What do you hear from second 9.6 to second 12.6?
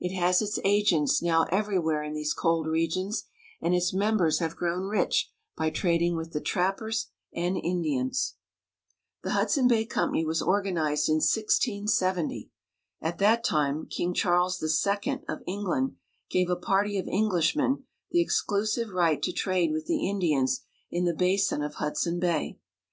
Bay Company. The Hudson Bay Company was organized in 1670.